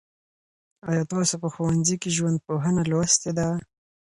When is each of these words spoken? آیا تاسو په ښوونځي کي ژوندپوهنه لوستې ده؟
آیا 0.89 1.03
تاسو 1.11 1.35
په 1.43 1.47
ښوونځي 1.53 1.95
کي 2.01 2.09
ژوندپوهنه 2.17 2.81
لوستې 2.91 3.31
ده؟ 3.37 3.47